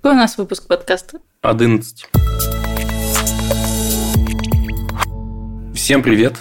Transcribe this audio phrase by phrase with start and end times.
[0.00, 1.18] Какой у нас выпуск подкаста?
[1.42, 2.06] 11.
[5.74, 6.36] Всем привет!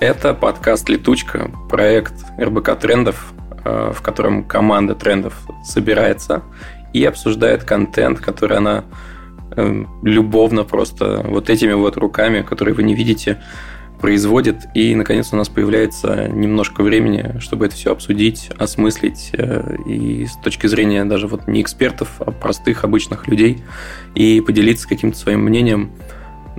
[0.00, 3.32] Это подкаст «Летучка», проект РБК Трендов,
[3.64, 5.34] э, в котором команда трендов
[5.64, 6.42] собирается
[6.92, 8.82] и обсуждает контент, который она
[9.52, 13.40] э, любовно просто вот этими вот руками, которые вы не видите,
[14.00, 14.66] производит.
[14.74, 19.30] И, наконец, у нас появляется немножко времени, чтобы это все обсудить, осмыслить.
[19.32, 23.62] Э, и с точки зрения даже вот не экспертов, а простых, обычных людей.
[24.14, 25.92] И поделиться каким-то своим мнением,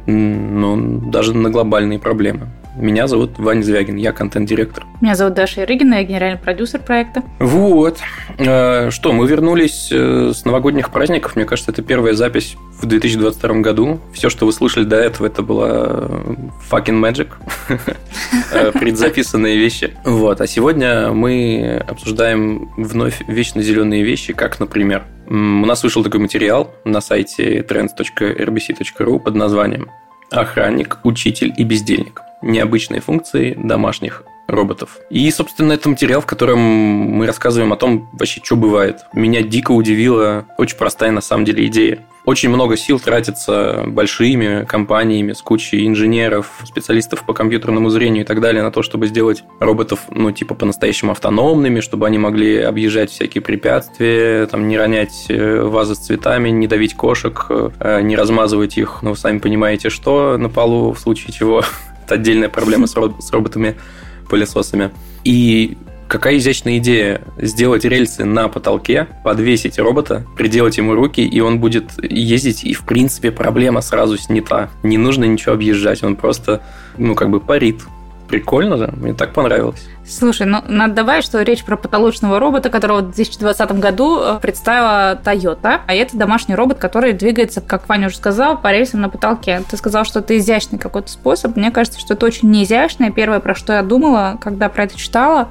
[0.05, 2.49] ну, даже на глобальные проблемы.
[2.79, 4.85] Меня зовут Ваня Звягин, я контент-директор.
[5.01, 7.23] Меня зовут Даша Ирыгина, я генеральный продюсер проекта.
[7.39, 7.97] Вот.
[8.37, 11.35] Э, что, мы вернулись э, с новогодних праздников.
[11.35, 13.99] Мне кажется, это первая запись в 2022 году.
[14.13, 16.35] Все, что вы слышали до этого, это была э,
[16.69, 17.29] fucking magic.
[18.79, 19.97] Предзаписанные вещи.
[20.03, 20.39] Вот.
[20.39, 26.75] А сегодня мы обсуждаем вновь вечно зеленые вещи, как, например, у нас вышел такой материал
[26.85, 29.89] на сайте trends.rbc.ru под названием
[30.29, 34.97] «Охранник, учитель и бездельник» необычные функции домашних роботов.
[35.09, 38.99] И, собственно, это материал, в котором мы рассказываем о том, вообще, что бывает.
[39.13, 41.99] Меня дико удивила очень простая, на самом деле, идея.
[42.25, 48.41] Очень много сил тратится большими компаниями с кучей инженеров, специалистов по компьютерному зрению и так
[48.41, 53.41] далее на то, чтобы сделать роботов, ну, типа, по-настоящему автономными, чтобы они могли объезжать всякие
[53.41, 58.99] препятствия, там, не ронять э, вазы с цветами, не давить кошек, э, не размазывать их,
[59.03, 61.63] ну, вы сами понимаете, что на полу, в случае чего
[62.11, 64.91] отдельная проблема с, с роботами-пылесосами.
[65.23, 65.77] И
[66.07, 71.91] какая изящная идея сделать рельсы на потолке, подвесить робота, приделать ему руки, и он будет
[72.01, 74.69] ездить, и в принципе проблема сразу снята.
[74.83, 76.61] Не нужно ничего объезжать, он просто,
[76.97, 77.81] ну, как бы парит.
[78.27, 78.89] Прикольно, да?
[78.93, 79.87] Мне так понравилось.
[80.05, 85.19] Слушай, ну надо добавить, что речь про потолочного робота, которого в 2020 году э, представила
[85.21, 85.81] Toyota.
[85.85, 89.63] А это домашний робот, который двигается, как Ваня уже сказал, по рельсам на потолке.
[89.69, 91.55] Ты сказал, что это изящный какой-то способ.
[91.55, 93.11] Мне кажется, что это очень неизящное.
[93.11, 95.49] Первое, про что я думала, когда про это читала,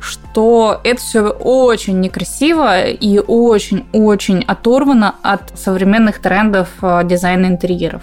[0.00, 8.02] что это все очень некрасиво и очень-очень оторвано от современных трендов э, дизайна интерьеров.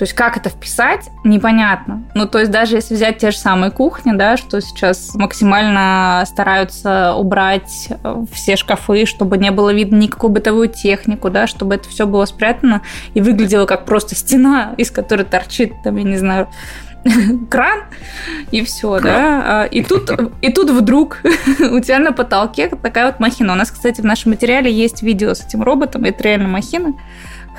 [0.00, 2.04] То есть как это вписать, непонятно.
[2.14, 7.14] Ну, то есть даже если взять те же самые кухни, да, что сейчас максимально стараются
[7.16, 12.06] убрать э, все шкафы, чтобы не было видно никакую бытовую технику, да, чтобы это все
[12.06, 12.80] было спрятано
[13.12, 16.48] и выглядело как просто стена, из которой торчит, там, я не знаю,
[17.50, 17.80] кран,
[18.52, 19.42] и все, да.
[19.44, 20.10] А, и тут,
[20.40, 21.18] и тут вдруг
[21.60, 23.52] у тебя на потолке такая вот махина.
[23.52, 26.94] У нас, кстати, в нашем материале есть видео с этим роботом, это реально махина.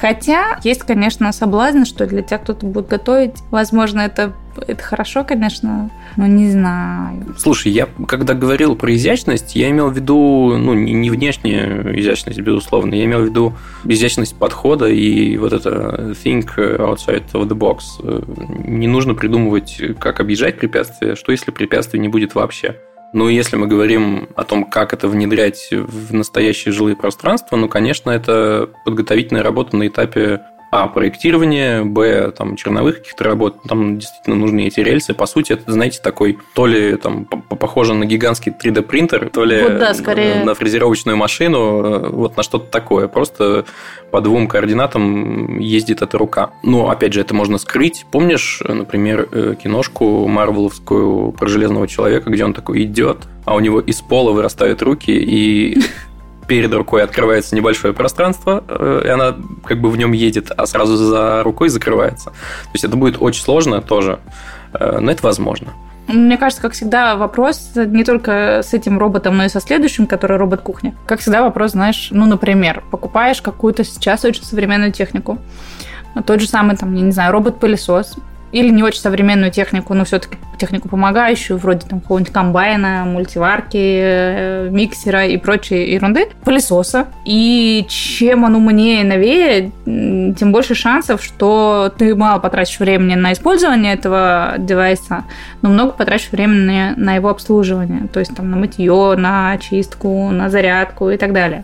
[0.01, 4.33] Хотя есть, конечно, соблазн, что для тех, кто будет готовить, возможно, это
[4.67, 7.35] это хорошо, конечно, но не знаю.
[7.37, 12.93] Слушай, я когда говорил про изящность, я имел в виду, ну, не внешнюю изящность, безусловно,
[12.93, 13.53] я имел в виду
[13.85, 17.79] изящность подхода и вот это think outside of the box.
[18.67, 22.75] Не нужно придумывать, как объезжать препятствия, что если препятствий не будет вообще.
[23.13, 28.09] Ну, если мы говорим о том, как это внедрять в настоящие жилые пространства, ну, конечно,
[28.09, 34.67] это подготовительная работа на этапе а, проектирование, б, там, черновых каких-то работ, там действительно нужны
[34.67, 35.13] эти рельсы.
[35.13, 39.79] По сути, это, знаете, такой, то ли там похоже на гигантский 3D-принтер, то ли вот
[39.79, 40.45] да, скорее...
[40.45, 43.09] на фрезеровочную машину, вот на что-то такое.
[43.09, 43.65] Просто
[44.11, 46.51] по двум координатам ездит эта рука.
[46.63, 48.05] Но, опять же, это можно скрыть.
[48.09, 53.81] Помнишь, например, э, киношку марвеловскую про Железного Человека, где он такой идет, а у него
[53.81, 55.77] из пола вырастают руки, и
[56.51, 60.97] перед рукой открывается небольшое пространство, э, и она как бы в нем едет, а сразу
[60.97, 62.31] за рукой закрывается.
[62.31, 64.19] То есть это будет очень сложно тоже,
[64.73, 65.69] э, но это возможно.
[66.09, 70.35] Мне кажется, как всегда, вопрос не только с этим роботом, но и со следующим, который
[70.35, 70.93] робот-кухня.
[71.07, 75.37] Как всегда, вопрос, знаешь, ну, например, покупаешь какую-то сейчас очень современную технику,
[76.25, 78.17] тот же самый, там, я не знаю, робот-пылесос,
[78.51, 84.69] или не очень современную технику, но все-таки технику помогающую, вроде там какого-нибудь комбайна, мультиварки, э,
[84.69, 87.07] миксера и прочей ерунды, пылесоса.
[87.25, 93.33] И чем он умнее и новее, тем больше шансов, что ты мало потратишь времени на
[93.33, 95.23] использование этого девайса,
[95.61, 100.49] но много потратишь времени на его обслуживание, то есть там на мытье, на очистку, на
[100.49, 101.63] зарядку и так далее.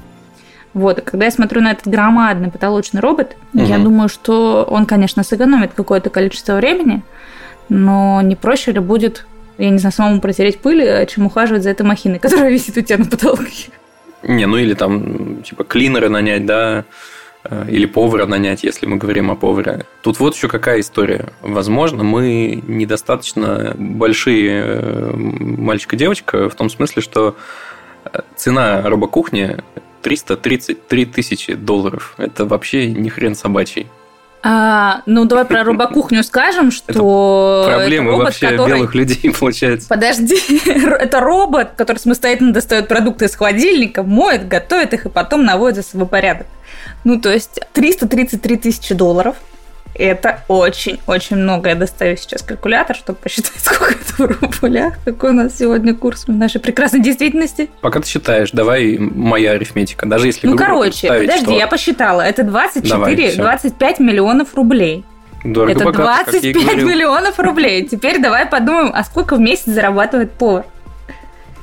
[0.77, 3.65] Вот, когда я смотрю на этот громадный потолочный робот, угу.
[3.65, 7.01] я думаю, что он, конечно, сэкономит какое-то количество времени,
[7.67, 9.25] но не проще ли будет,
[9.57, 12.81] я не знаю, самому протереть пыль, э, чем ухаживать за этой махиной, которая висит у
[12.81, 13.71] тебя на потолке.
[14.21, 16.85] Не, ну или там, типа, клинеры нанять, да,
[17.43, 19.87] э, или повара нанять, если мы говорим о поваре.
[20.03, 21.29] Тут вот еще какая история.
[21.41, 27.35] Возможно, мы недостаточно большие э, мальчик и девочка в том смысле, что
[28.35, 29.57] цена робокухни
[30.07, 32.13] 333 тысячи долларов.
[32.17, 33.87] Это вообще ни хрен собачий.
[34.41, 37.65] А, ну, давай про робокухню скажем, что...
[37.67, 38.69] Это проблемы это робот, вообще который...
[38.69, 39.89] белых людей, получается.
[39.89, 45.83] Подожди, это робот, который самостоятельно достает продукты из холодильника, моет, готовит их и потом наводит
[45.83, 46.47] за собой порядок.
[47.03, 49.35] Ну, то есть 333 тысячи долларов–
[50.03, 51.69] это очень-очень много.
[51.69, 54.95] Я достаю сейчас калькулятор, чтобы посчитать, сколько это в рублях.
[55.05, 57.69] Какой у нас сегодня курс в нашей прекрасной действительности.
[57.81, 60.05] Пока ты считаешь, давай моя арифметика.
[60.05, 61.57] Даже если Ну, короче, подожди, что...
[61.57, 62.21] я посчитала.
[62.21, 65.03] Это 24-25 миллионов рублей.
[65.43, 67.87] Дорого это богато, 25 миллионов рублей.
[67.87, 70.65] Теперь давай подумаем, а сколько в месяц зарабатывает повар?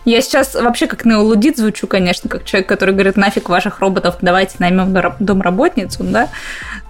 [0.05, 4.57] Я сейчас вообще как неолудит звучу, конечно, как человек, который говорит, нафиг ваших роботов, давайте
[4.59, 6.29] наймем домработницу, да?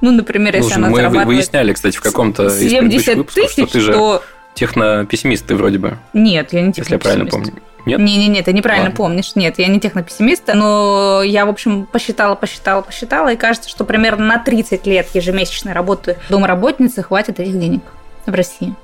[0.00, 1.28] Ну, например, если Слушай, она мы зарабатывает...
[1.28, 4.22] выясняли, кстати, в каком-то из 70 выпусков, тысяч, что ты же то...
[4.54, 5.98] технопессимист ты вроде бы.
[6.12, 6.78] Нет, я не технопессимист.
[6.78, 7.62] Если я правильно помню.
[7.86, 8.00] Нет?
[8.00, 8.96] Не-не-не, ты неправильно Ладно.
[8.96, 9.32] помнишь.
[9.34, 14.26] Нет, я не технопессимист, но я, в общем, посчитала, посчитала, посчитала, и кажется, что примерно
[14.26, 17.82] на 30 лет ежемесячной работы домработницы хватит этих денег
[18.26, 18.74] в России.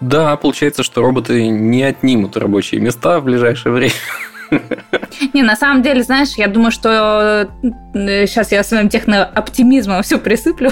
[0.00, 3.92] Да, получается, что роботы не отнимут рабочие места в ближайшее время.
[5.32, 7.48] Не, на самом деле, знаешь, я думаю, что
[7.92, 10.70] сейчас э, я своим технооптимизмом все присыплю.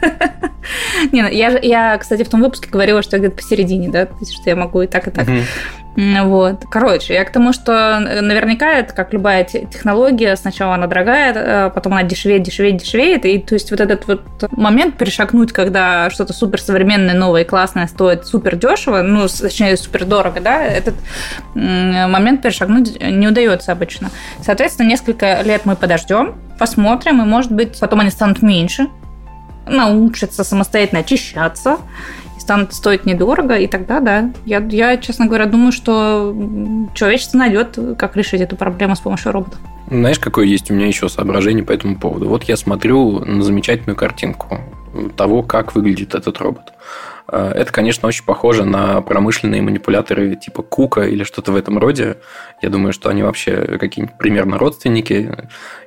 [1.12, 4.50] Не, ну, я, я, кстати, в том выпуске говорила, что я где-то посередине, да, что
[4.50, 5.26] я могу и так, и так.
[5.96, 6.64] Вот.
[6.70, 11.94] Короче, я к тому, что наверняка это как любая технология, сначала она дорогая, а потом
[11.94, 14.22] она дешевеет, дешевеет, дешевеет, и то есть вот этот вот
[14.52, 20.40] момент перешагнуть, когда что-то суперсовременное, новое и классное стоит супер дешево, ну, точнее, супер дорого,
[20.40, 20.94] да, этот
[21.54, 24.10] момент перешагнуть не удается обычно.
[24.40, 28.86] Соответственно, несколько лет мы подождем, посмотрим, и, может быть, потом они станут меньше,
[29.68, 31.78] научатся самостоятельно очищаться,
[32.38, 36.34] станут стоить недорого, и тогда, да, я, я, честно говоря, думаю, что
[36.94, 39.58] человечество найдет, как решить эту проблему с помощью роботов.
[39.90, 42.28] Знаешь, какое есть у меня еще соображение по этому поводу?
[42.28, 44.60] Вот я смотрю на замечательную картинку
[45.16, 46.72] того, как выглядит этот робот.
[47.30, 52.18] Э, это, конечно, очень похоже на промышленные манипуляторы типа Кука или что-то в этом роде.
[52.62, 55.34] Я думаю, что они вообще какие-нибудь примерно родственники,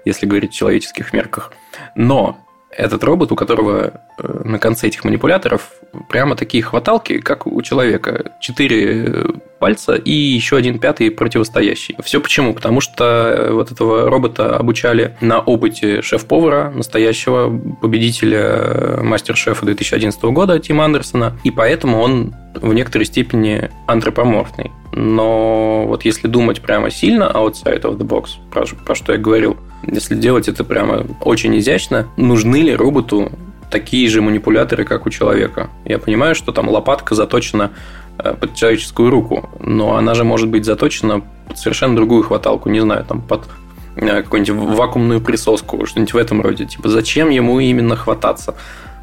[0.06, 1.54] если говорить в человеческих мерках.
[1.96, 2.38] Но
[2.72, 5.72] этот робот, у которого э, на конце этих манипуляторов
[6.10, 8.32] прямо такие хваталки, как у человека.
[8.40, 9.26] Четыре
[9.60, 11.96] пальца и еще один пятый противостоящий.
[12.04, 12.54] Все почему?
[12.54, 17.50] Потому что э, вот этого робота обучали на опыте шеф-повара, настоящего
[17.82, 24.72] победителя э, мастер-шефа 2011 года Тима Андерсона, и поэтому он в некоторой степени антропоморфный.
[24.94, 29.58] Но вот если думать прямо сильно outside of the box, про, про что я говорил,
[29.84, 33.32] если делать это прямо очень изящно, нужны ли роботу
[33.70, 35.70] такие же манипуляторы, как у человека?
[35.86, 37.72] Я понимаю, что там лопатка заточена
[38.18, 42.82] э, под человеческую руку, но она же может быть заточена под совершенно другую хваталку, не
[42.82, 43.46] знаю, там под
[43.96, 46.66] э, какую-нибудь вакуумную присоску, что-нибудь в этом роде.
[46.66, 48.56] Типа, зачем ему именно хвататься?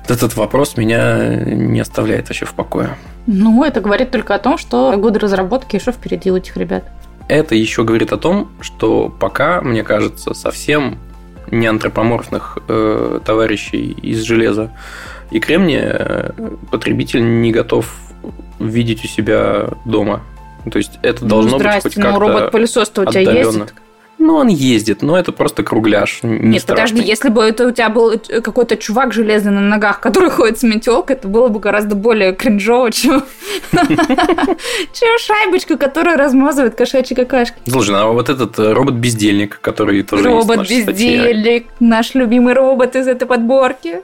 [0.07, 2.97] Этот вопрос меня не оставляет вообще в покое.
[3.27, 6.85] Ну, это говорит только о том, что годы разработки еще впереди у этих ребят.
[7.29, 10.99] Это еще говорит о том, что пока, мне кажется, совсем
[11.51, 14.73] не антропоморфных э, товарищей из железа
[15.31, 16.31] и кремния э,
[16.71, 17.95] потребитель не готов
[18.59, 20.23] видеть у себя дома.
[20.71, 23.75] То есть это ну, должно быть хоть ну, как-то робот-пылесос-то у тебя есть?
[24.19, 26.21] Ну, он ездит, но это просто кругляш.
[26.23, 26.89] Не Нет, страшный.
[26.89, 30.63] подожди, если бы это у тебя был какой-то чувак железный на ногах, который ходит с
[30.65, 33.23] метелкой, это было бы гораздо более кринжово, чем,
[35.19, 37.57] шайбочка, которая размазывает кошачьи какашки.
[37.69, 43.27] Слушай, ну, а вот этот э, робот-бездельник, который тоже Робот-бездельник, наш любимый робот из этой
[43.27, 44.01] подборки.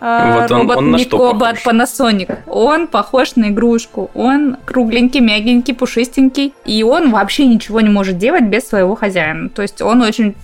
[0.00, 2.38] А, робот Никоба от Panasonic.
[2.46, 4.10] Он похож на игрушку.
[4.14, 6.52] Он кругленький, мягенький, пушистенький.
[6.64, 9.45] И он вообще ничего не может делать без своего хозяина.
[9.48, 10.34] То есть он очень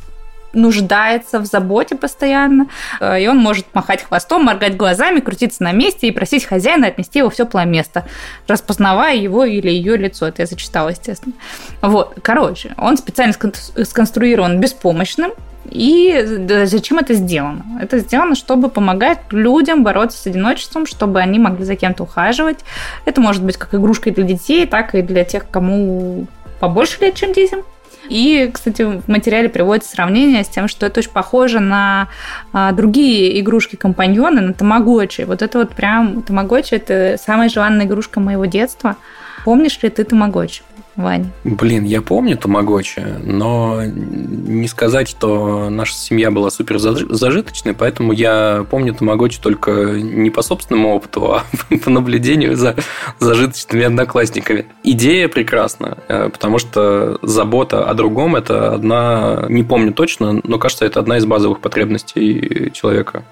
[0.52, 2.68] нуждается в заботе постоянно,
[3.00, 7.20] э, и он может махать хвостом, моргать глазами, крутиться на месте и просить хозяина отнести
[7.20, 8.04] его в теплое место,
[8.46, 10.26] распознавая его или ее лицо.
[10.26, 11.34] Это я зачитала, естественно.
[11.80, 15.32] Вот, короче, он специально сконструирован беспомощным,
[15.70, 16.22] и
[16.64, 17.64] зачем это сделано?
[17.80, 22.58] Это сделано, чтобы помогать людям бороться с одиночеством, чтобы они могли за кем-то ухаживать.
[23.04, 26.26] Это может быть как игрушка для детей, так и для тех, кому
[26.58, 27.62] побольше лет, чем детям.
[28.08, 32.08] И, кстати, в материале приводится сравнение с тем, что это очень похоже на
[32.52, 35.22] а, другие игрушки-компаньоны, на тамагочи.
[35.22, 38.96] Вот это вот прям тамагочи– это самая желанная игрушка моего детства.
[39.44, 40.62] Помнишь ли ты тамагочи?
[40.96, 41.30] Вань?
[41.44, 48.66] Блин, я помню Тамагочи, но не сказать, что наша семья была супер зажиточной, поэтому я
[48.70, 51.44] помню Тамагочи только не по собственному опыту, а
[51.84, 52.76] по наблюдению за
[53.18, 54.66] зажиточными одноклассниками.
[54.84, 60.84] Идея прекрасна, э, потому что забота о другом– это одна, не помню точно, но кажется,
[60.84, 63.24] это одна из базовых потребностей человека.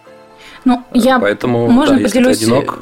[0.64, 2.80] Ну, я, Поэтому, можно да, поделюсь, одинок...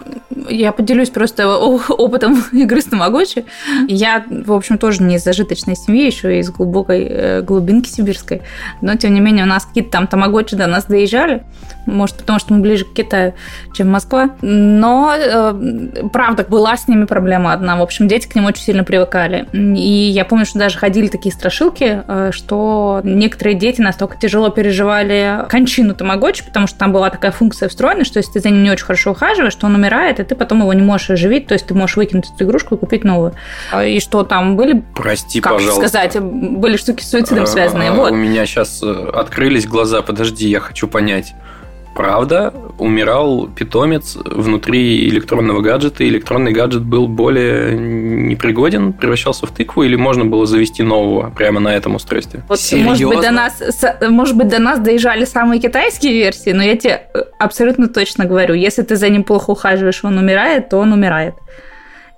[0.49, 3.45] я поделюсь просто опытом игры с Тамагочи.
[3.87, 8.43] Я, в общем, тоже не из зажиточной семьи, еще из глубокой э, глубинки сибирской.
[8.81, 11.45] Но, тем не менее, у нас какие-то там Тамагочи до нас доезжали.
[11.87, 13.35] Может, потому что мы ближе к Китаю,
[13.73, 14.31] чем Москва.
[14.43, 17.77] Но, э, правда, была с ними проблема одна.
[17.77, 19.47] В общем, дети к ним очень сильно привыкали.
[19.53, 25.47] И я помню, что даже ходили такие страшилки, э, что некоторые дети настолько тяжело переживали
[25.49, 28.71] кончину Тамагочи, потому что там была такая функция встроена, что если ты за ним не
[28.71, 31.67] очень хорошо ухаживаешь, то он умирает, и ты потом его не можешь оживить, то есть
[31.67, 33.35] ты можешь выкинуть эту игрушку и купить новую.
[33.71, 34.83] А, и что там были...
[34.95, 35.89] Прости, как пожалуйста.
[35.89, 37.93] сказать, были штуки с суицидом связанные.
[37.93, 38.13] Вот.
[38.13, 41.35] У меня сейчас э, открылись глаза, подожди, я хочу понять
[41.99, 49.83] правда, умирал питомец внутри электронного гаджета, и электронный гаджет был более непригоден, превращался в тыкву,
[49.83, 52.45] или можно было завести нового прямо на этом устройстве?
[52.49, 53.61] Вот, может быть, до нас,
[54.09, 58.55] может быть, до нас доезжали самые китайские версии, но я тебе э, абсолютно точно говорю,
[58.55, 61.35] если ты за ним плохо ухаживаешь, он умирает, то он умирает.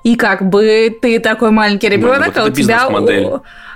[0.05, 2.87] И как бы ты такой маленький ребенок, вот а у тебя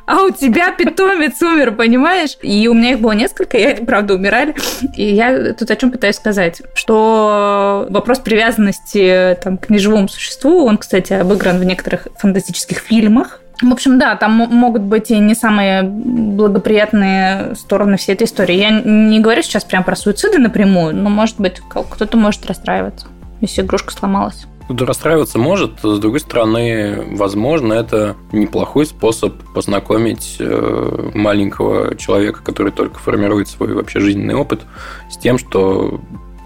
[0.06, 2.36] а у тебя питомец умер, понимаешь?
[2.42, 4.54] И у меня их было несколько, и они, правда, умирали.
[4.96, 10.78] И я тут о чем пытаюсь сказать, что вопрос привязанности там, к неживому существу, он,
[10.78, 15.84] кстати, обыгран в некоторых фантастических фильмах, в общем, да, там могут быть и не самые
[15.84, 18.56] благоприятные стороны всей этой истории.
[18.56, 23.06] Я не говорю сейчас прям про суициды напрямую, но, может быть, кто-то может расстраиваться,
[23.40, 24.46] если игрушка сломалась.
[24.68, 32.98] Расстраиваться может, с другой стороны, возможно, это неплохой способ познакомить э, маленького человека, который только
[32.98, 34.62] формирует свой вообще жизненный опыт,
[35.10, 36.00] с тем, что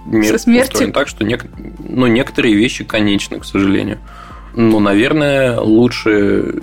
[0.07, 1.45] мир устроен так, что нек...
[1.79, 3.99] ну, некоторые вещи конечны, к сожалению.
[4.55, 6.63] Ну, наверное, лучше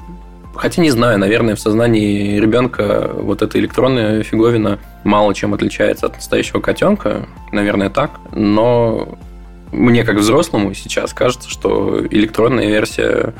[0.56, 6.16] Хотя не знаю, наверное, в сознании ребенка вот эта электронная фиговина мало чем отличается от
[6.16, 7.28] настоящего котенка.
[7.52, 8.12] Наверное, так.
[8.32, 9.18] Но
[9.76, 13.34] мне как взрослому сейчас кажется, что электронная версия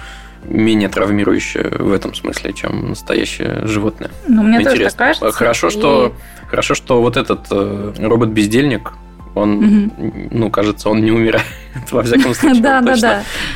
[0.44, 4.12] менее травмирующая в этом смысле, чем настоящее животное.
[4.28, 4.72] Ну, мне Интересно.
[4.72, 5.32] тоже так кажется.
[5.32, 5.72] Хорошо, и...
[5.72, 6.14] что,
[6.48, 8.94] хорошо, что вот этот э, робот-бездельник,
[9.34, 10.14] он, угу.
[10.32, 11.46] ну, кажется, он не умирает,
[11.92, 12.62] во всяком случае.
[12.62, 12.96] Да, да,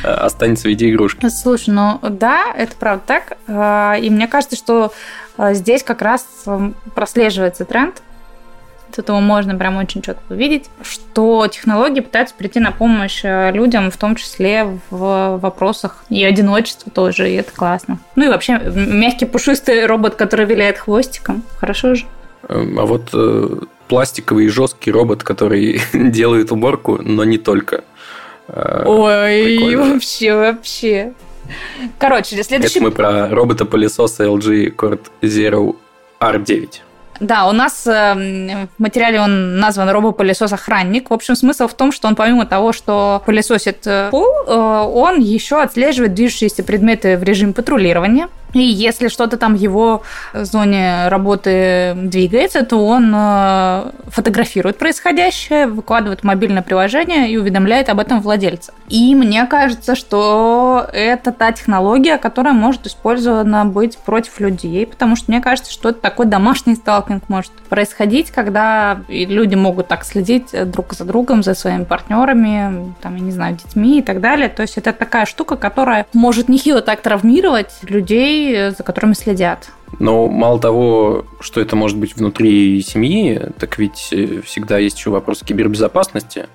[0.02, 0.14] да.
[0.14, 1.28] Останется в виде игрушки.
[1.28, 3.38] Слушай, ну да, это правда так.
[3.46, 4.92] А, и мне кажется, что
[5.36, 6.26] а, здесь как раз
[6.94, 8.02] прослеживается тренд
[8.94, 13.90] с этого можно прям очень четко увидеть, что технологии пытаются прийти на помощь э, людям,
[13.90, 17.98] в том числе в вопросах и одиночества тоже, и это классно.
[18.16, 22.04] Ну и вообще мягкий пушистый робот, который виляет хвостиком, хорошо же.
[22.48, 23.48] Эм, а вот э,
[23.88, 27.84] пластиковый и жесткий робот, который делает уборку, но не только.
[28.48, 29.94] Э, Ой, Прикольно.
[29.94, 31.12] вообще, вообще.
[31.98, 32.78] Короче, следующий...
[32.78, 35.76] Это мы про робота-пылесоса LG Cord Zero
[36.20, 36.68] R9.
[37.20, 41.10] Да, у нас э, в материале он назван робопылесос-охранник.
[41.10, 45.20] В общем, смысл в том, что он помимо того, что пылесосит э, пол, э, он
[45.20, 48.28] еще отслеживает движущиеся предметы в режиме патрулирования.
[48.52, 50.02] И если что-то там в его
[50.34, 53.14] зоне работы двигается, то он
[54.08, 58.72] фотографирует происходящее, выкладывает мобильное приложение и уведомляет об этом владельца.
[58.88, 65.30] И мне кажется, что это та технология, которая может использована быть против людей, потому что
[65.30, 66.74] мне кажется, что это такой домашний
[67.10, 73.16] сталкинг может происходить, когда люди могут так следить друг за другом, за своими партнерами, там,
[73.16, 74.48] я не знаю, детьми и так далее.
[74.48, 79.70] То есть это такая штука, которая может нехило так травмировать людей, за которыми следят.
[79.98, 85.10] Но мало того, что это может быть внутри семьи, так ведь э, всегда есть еще
[85.10, 86.46] вопрос кибербезопасности.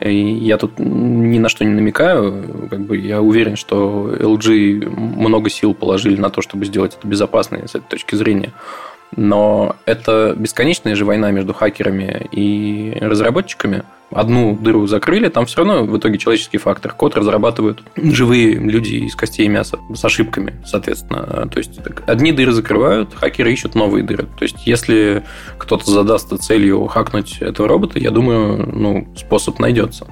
[0.00, 2.68] И я тут ни на что не намекаю.
[2.70, 7.58] Как бы я уверен, что LG много сил положили на то, чтобы сделать это безопасно
[7.66, 8.52] с этой точки зрения.
[9.14, 15.84] Но это бесконечная же война между хакерами и разработчиками– одну дыру закрыли, там все равно
[15.84, 16.92] в итоге человеческий фактор.
[16.92, 21.48] Код разрабатывают живые люди из костей и мяса с ошибками, соответственно.
[21.48, 24.24] То есть одни дыры закрывают, хакеры ищут новые дыры.
[24.38, 25.24] То есть если
[25.58, 30.06] кто-то задаст целью хакнуть этого робота, я думаю, ну, способ найдется.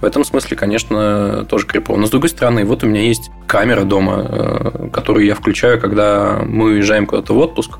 [0.00, 1.96] В этом смысле, конечно, тоже крипово.
[1.96, 6.42] Но с другой стороны, вот у меня есть камера дома, э, которую я включаю, когда
[6.44, 7.78] мы уезжаем куда-то в отпуск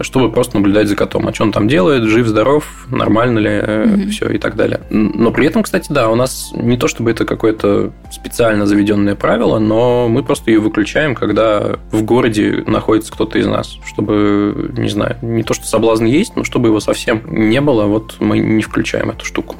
[0.00, 1.28] чтобы просто наблюдать за котом.
[1.28, 4.08] А что он там делает, жив, здоров, нормально ли, mm-hmm.
[4.08, 4.80] все и так далее.
[4.90, 9.58] Но при этом, кстати, да, у нас не то чтобы это какое-то специально заведенное правило,
[9.58, 15.16] но мы просто ее выключаем, когда в городе находится кто-то из нас, чтобы, не знаю,
[15.22, 19.10] не то, что соблазн есть, но чтобы его совсем не было, вот мы не включаем
[19.10, 19.56] эту штуку.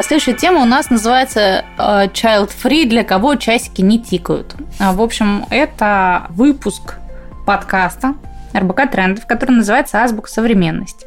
[0.00, 4.54] Следующая тема у нас называется э, Child Free, для кого часики не тикают.
[4.78, 6.94] А, в общем, это выпуск
[7.48, 8.14] подкаста
[8.54, 11.06] РБК Трендов, который называется «Азбука современности»,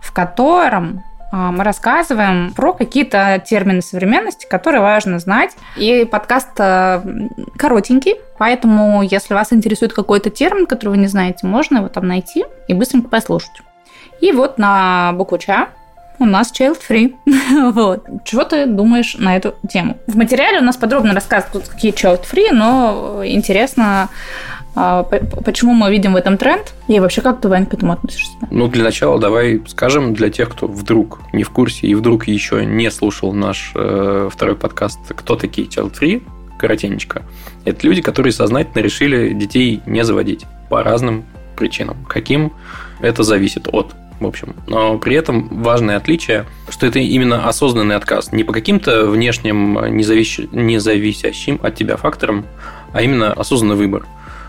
[0.00, 5.50] в котором а, мы рассказываем про какие-то термины современности, которые важно знать.
[5.74, 7.02] И подкаст э,
[7.56, 12.44] коротенький, поэтому если вас интересует какой-то термин, который вы не знаете, можно его там найти
[12.68, 13.62] и быстренько послушать.
[14.20, 15.66] И вот на букву Ч
[16.20, 17.16] у нас child free.
[17.72, 18.06] вот.
[18.24, 19.96] Чего ты думаешь на эту тему?
[20.06, 24.08] В материале у нас подробно рассказывают, какие child free, но интересно
[24.74, 26.74] почему мы видим в этом тренд?
[26.88, 28.32] И вообще, как ты, Вань, к этому относишься?
[28.50, 32.64] Ну, для начала давай скажем для тех, кто вдруг не в курсе и вдруг еще
[32.64, 36.22] не слушал наш э, второй подкаст «Кто такие Child Free?»
[36.58, 37.22] коротенечко.
[37.64, 41.24] Это люди, которые сознательно решили детей не заводить по разным
[41.56, 41.96] причинам.
[42.08, 42.52] Каким
[43.00, 44.54] это зависит от в общем.
[44.68, 48.30] Но при этом важное отличие, что это именно осознанный отказ.
[48.30, 52.46] Не по каким-то внешним, независящим от тебя факторам,
[52.92, 54.06] а именно осознанный выбор.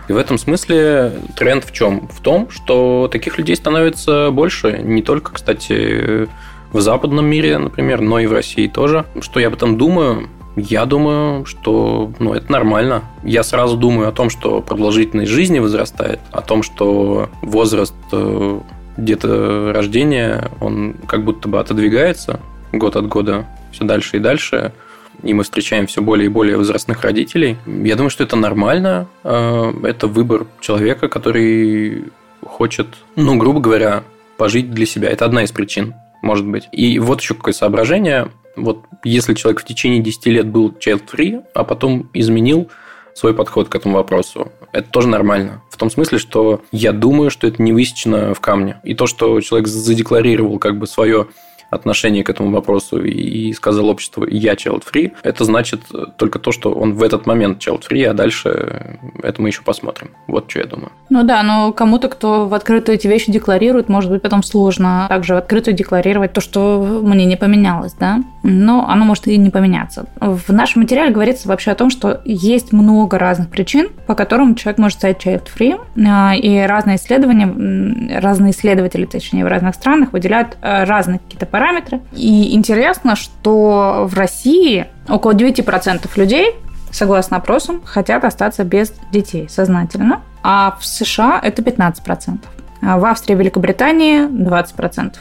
[0.08, 2.08] И в этом смысле тренд в чем?
[2.08, 6.28] В том, что таких людей становится больше, не только, кстати,
[6.72, 9.06] в западном мире, например, но и в России тоже.
[9.20, 10.28] Что я об этом думаю?
[10.56, 13.02] Я думаю, что ну, это нормально.
[13.24, 18.60] Я сразу думаю о том, что продолжительность жизни возрастает, о том, что возраст э,
[18.96, 22.40] где-то рождения, он как будто бы отодвигается
[22.72, 24.72] год от года все дальше и дальше
[25.22, 27.56] и мы встречаем все более и более возрастных родителей.
[27.66, 29.06] Я думаю, что это нормально.
[29.22, 32.04] А, это выбор человека, который
[32.44, 34.04] хочет, ну, грубо говоря,
[34.36, 35.08] пожить для себя.
[35.08, 36.68] Это одна из причин, может быть.
[36.72, 38.30] И вот еще какое соображение.
[38.56, 42.70] Вот если человек в течение 10 лет был child-free, а потом изменил
[43.14, 44.52] свой подход к этому вопросу.
[44.72, 45.62] Это тоже нормально.
[45.70, 48.80] В том смысле, что я думаю, что это не высечено в камне.
[48.82, 51.28] И то, что человек задекларировал как бы свое
[51.74, 55.82] отношение к этому вопросу и сказал обществу «я child-free», это значит
[56.16, 60.10] только то, что он в этот момент child-free, а дальше это мы еще посмотрим.
[60.26, 60.92] Вот что я думаю.
[61.10, 65.34] Ну да, но кому-то, кто в открытую эти вещи декларирует, может быть, потом сложно также
[65.34, 68.22] в открытую декларировать то, что мне не поменялось, да?
[68.42, 70.06] Но оно может и не поменяться.
[70.20, 74.78] В нашем материале говорится вообще о том, что есть много разных причин, по которым человек
[74.78, 80.84] может стать child-free, а, и разные исследования, разные исследователи, точнее, в разных странах выделяют а,
[80.84, 82.00] разные какие-то параметры, параметры.
[82.12, 86.56] И интересно, что в России около 9% людей,
[86.90, 92.38] согласно опросам, хотят остаться без детей сознательно, а в США это 15%.
[92.82, 95.14] А в Австрии и Великобритании 20%.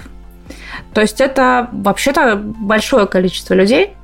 [0.94, 3.96] То есть это вообще-то большое количество людей,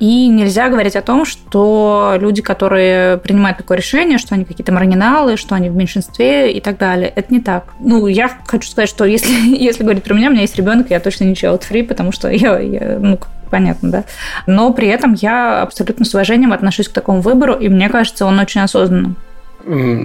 [0.00, 5.36] и нельзя говорить о том, что люди, которые принимают такое решение, что они какие-то маргиналы,
[5.36, 7.12] что они в меньшинстве и так далее.
[7.14, 7.74] Это не так.
[7.78, 11.00] Ну, я хочу сказать, что если, если говорить про меня, у меня есть ребенок, я
[11.00, 13.18] точно не child free, потому что я, я ну,
[13.50, 14.04] понятно, да.
[14.46, 18.38] Но при этом я абсолютно с уважением отношусь к такому выбору, и мне кажется, он
[18.40, 19.16] очень осознанным.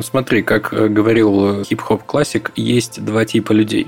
[0.01, 3.87] Смотри, как э, говорил хип-хоп классик, есть два типа людей.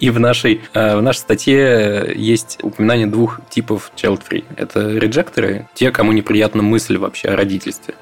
[0.00, 4.44] И в нашей, э, в нашей статье есть упоминание двух типов child-free.
[4.56, 7.94] Это реджекторы, те, кому неприятна мысль вообще о родительстве.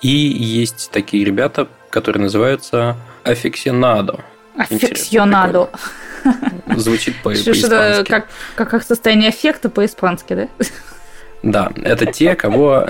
[0.00, 4.20] И есть такие ребята, которые называются аффиксионадо.
[4.56, 5.70] Аффиксионадо.
[6.76, 8.10] Звучит по- по-испански.
[8.10, 10.48] Как, как состояние аффекта по-испански, да?
[11.42, 12.88] Да, это те, кого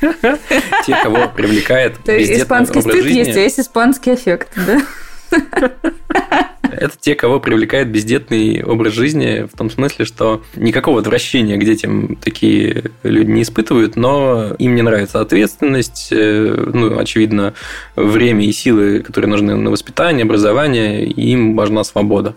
[0.00, 4.80] те, кого привлекает Испанский стыд есть, а есть испанский эффект, да?
[6.72, 12.16] Это те, кого привлекает бездетный образ жизни, в том смысле, что никакого отвращения к детям
[12.16, 17.54] такие люди не испытывают, но им не нравится ответственность, э, ну, очевидно,
[17.94, 22.34] время и силы, которые нужны на воспитание, образование, им важна свобода.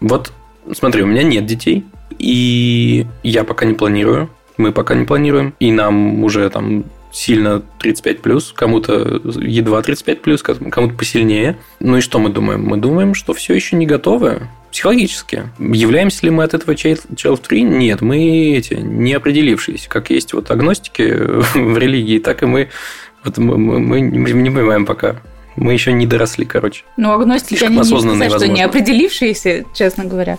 [0.00, 0.32] Вот,
[0.72, 1.84] смотри, у меня нет детей,
[2.18, 6.84] и я пока не планирую, мы пока не планируем, и нам уже там
[7.16, 11.56] сильно 35 плюс, кому-то едва 35 плюс, кому-то посильнее.
[11.80, 12.62] Ну и что мы думаем?
[12.64, 15.44] Мы думаем, что все еще не готовы психологически.
[15.58, 17.62] Являемся ли мы от этого child free?
[17.62, 19.88] Нет, мы эти не определившиеся.
[19.88, 21.02] Как есть вот агностики
[21.54, 22.68] в религии, так и мы,
[23.24, 25.16] вот мы, мы, мы не понимаем пока,
[25.56, 26.84] Мы еще не доросли, короче.
[26.96, 30.38] Ну, агностики, они не сказать, что не определившиеся, честно говоря.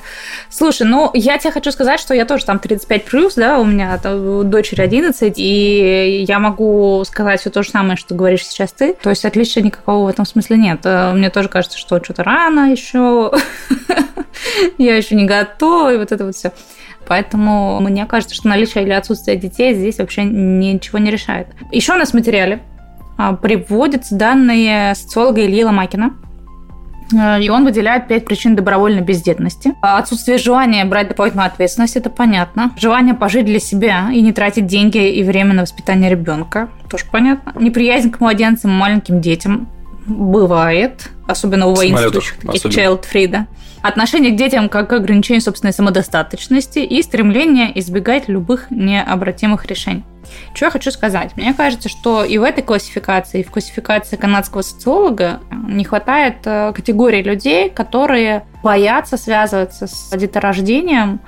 [0.49, 3.97] Слушай, ну, я тебе хочу сказать, что я тоже там 35 плюс, да, у меня
[3.97, 8.93] там, дочери 11, и я могу сказать все то же самое, что говоришь сейчас ты.
[8.93, 10.81] То есть отличия никакого в этом смысле нет.
[10.83, 13.31] Э, мне тоже кажется, что что-то рано еще,
[14.77, 16.51] я еще не готова, и вот это вот все.
[17.07, 21.47] Поэтому мне кажется, что наличие или отсутствие детей здесь вообще ничего не решает.
[21.71, 22.61] Еще у нас в материале
[23.41, 26.13] приводятся данные социолога Ильи Ломакина,
[27.11, 29.73] э, и он выделяет пять причин добровольной бездетности.
[29.81, 32.71] Отсутствие желания брать дополнительную ответственность, это понятно.
[32.77, 37.53] Желание пожить для себя и не тратить деньги и время на воспитание ребенка, тоже понятно.
[37.59, 39.67] Неприязнь к младенцам, маленьким детям,
[40.07, 43.47] бывает, особенно у воинствующих, таких child free, да.
[43.81, 50.03] Отношение к детям как к ограничению собственной самодостаточности и стремление избегать любых необратимых решений.
[50.53, 51.37] Что я хочу сказать?
[51.37, 56.73] Мне кажется, что и в этой классификации, и в классификации канадского социолога не хватает э,
[56.75, 61.21] категории людей, которые боятся связываться с деторождением,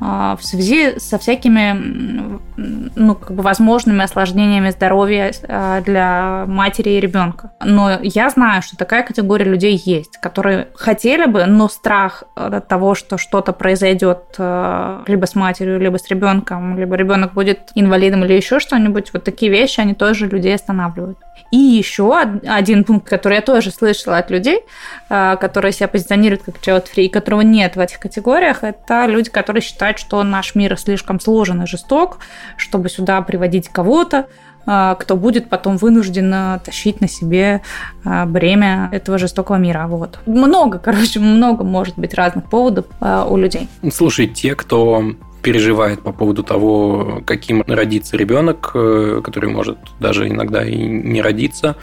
[0.00, 7.52] в связи со всякими ну, как бы возможными осложнениями здоровья а, для матери и ребенка.
[7.64, 12.94] Но я знаю, что такая категория людей есть, которые хотели бы, но страх от того,
[12.94, 18.34] что что-то произойдет а, либо с матерью, либо с ребенком, либо ребенок будет инвалидом или
[18.34, 21.18] еще что-нибудь, вот такие вещи, они тоже людей останавливают.
[21.50, 24.60] И еще один пункт, который я тоже слышала от людей,
[25.08, 29.87] которые себя позиционируют как child free, которого нет в этих категориях, это люди, которые считают,
[29.88, 32.18] считать, что наш мир слишком сложен и жесток,
[32.56, 34.26] чтобы сюда приводить кого-то,
[34.66, 37.62] а, кто будет потом вынужден а, тащить на себе
[38.04, 39.86] а, бремя этого жестокого мира.
[39.88, 40.18] Вот.
[40.26, 43.68] Много, короче, много может быть разных поводов у людей.
[43.90, 45.02] Слушай, те, кто
[45.42, 51.76] переживает по поводу того, каким родится ребенок, э, который может даже иногда и не родиться,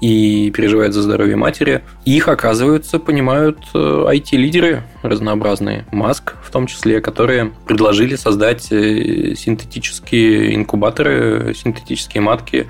[0.00, 1.82] и переживает за здоровье матери.
[2.04, 10.54] Их, оказывается, понимают IT-лидеры э, разнообразные, Маск в том числе, которые предложили создать э, синтетические
[10.54, 12.66] инкубаторы, синтетические матки,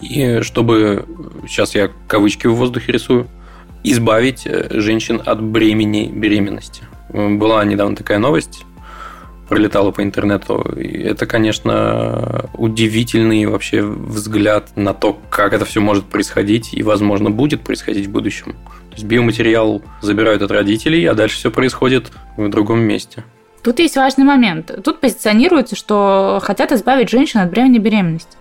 [0.00, 1.06] и чтобы,
[1.48, 3.28] сейчас я кавычки в воздухе рисую,
[3.82, 6.82] избавить женщин от бремени беременности.
[7.08, 8.65] Была недавно такая новость,
[9.48, 10.60] пролетало по интернету.
[10.76, 17.30] И это, конечно, удивительный вообще взгляд на то, как это все может происходить и, возможно,
[17.30, 18.52] будет происходить в будущем.
[18.90, 23.24] То есть биоматериал забирают от родителей, а дальше все происходит в другом месте.
[23.62, 24.70] Тут есть важный момент.
[24.84, 28.36] Тут позиционируется, что хотят избавить женщин от бремени беременности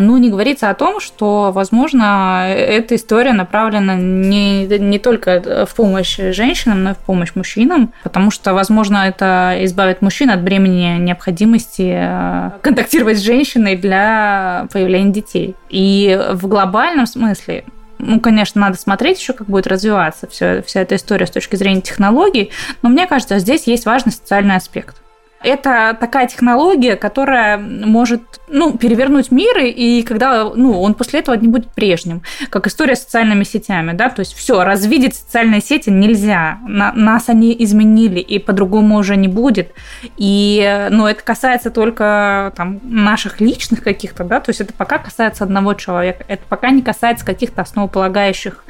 [0.00, 6.18] ну, не говорится о том, что, возможно, эта история направлена не, не только в помощь
[6.18, 11.94] женщинам, но и в помощь мужчинам, потому что, возможно, это избавит мужчин от бремени необходимости
[11.96, 15.54] э, контактировать с женщиной для появления детей.
[15.70, 17.64] И в глобальном смысле
[17.98, 21.80] ну, конечно, надо смотреть еще, как будет развиваться вся, вся эта история с точки зрения
[21.80, 22.50] технологий,
[22.82, 24.96] но мне кажется, здесь есть важный социальный аспект.
[25.42, 31.48] Это такая технология, которая может ну, перевернуть мир, и когда ну, он после этого не
[31.48, 33.92] будет прежним, как история с социальными сетями.
[33.92, 34.08] Да?
[34.08, 36.58] То есть все, развидеть социальные сети нельзя.
[36.66, 39.72] На, нас они изменили, и по-другому уже не будет.
[40.16, 45.44] И, ну, это касается только там, наших личных каких-то, да, то есть это пока касается
[45.44, 48.64] одного человека, это пока не касается каких-то основополагающих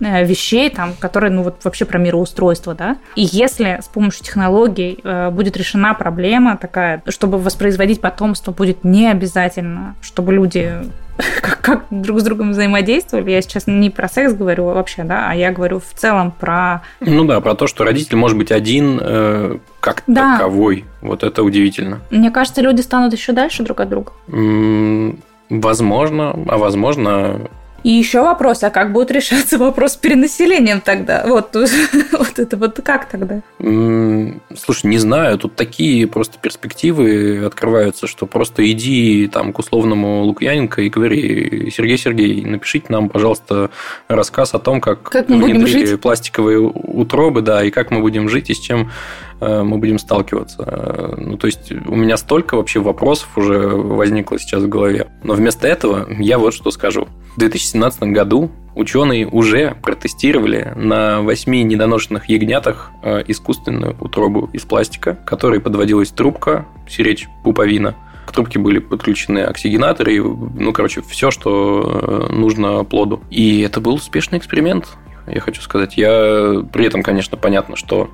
[0.00, 2.96] вещей, там, которые, ну, вот вообще про мироустройство, да.
[3.16, 9.10] И если с помощью технологий э, будет решена проблема такая, чтобы воспроизводить потомство будет не
[9.10, 10.72] обязательно, чтобы люди
[11.42, 13.30] как, как друг с другом взаимодействовали.
[13.30, 16.82] Я сейчас не про секс говорю вообще, да, а я говорю в целом про...
[17.00, 20.36] Ну да, про то, что родитель может быть один э, как да.
[20.36, 20.84] таковой.
[21.00, 22.00] Вот это удивительно.
[22.10, 24.12] Мне кажется, люди станут еще дальше друг от друга.
[24.28, 25.18] М-м,
[25.50, 27.48] возможно, а возможно,
[27.84, 31.24] и еще вопрос, а как будет решаться вопрос с перенаселением тогда?
[31.26, 31.54] Вот,
[32.12, 33.40] вот это вот как тогда?
[33.58, 40.82] Слушай, не знаю, тут такие просто перспективы открываются, что просто иди там к условному Лукьяненко
[40.82, 43.70] и говори, Сергей Сергей, напишите нам, пожалуйста,
[44.08, 46.00] рассказ о том, как, как мы будем жить?
[46.00, 48.90] пластиковые утробы, да, и как мы будем жить, и с чем
[49.40, 51.14] мы будем сталкиваться.
[51.16, 55.08] Ну, то есть, у меня столько вообще вопросов уже возникло сейчас в голове.
[55.22, 57.08] Но вместо этого я вот что скажу.
[57.36, 65.18] В 2017 году ученые уже протестировали на восьми недоношенных ягнятах э, искусственную утробу из пластика,
[65.26, 67.96] которой подводилась трубка, сиречь пуповина.
[68.26, 73.20] К трубке были подключены оксигенаторы, ну, короче, все, что э, нужно плоду.
[73.30, 74.96] И это был успешный эксперимент,
[75.26, 75.96] я хочу сказать.
[75.96, 78.10] Я при этом, конечно, понятно, что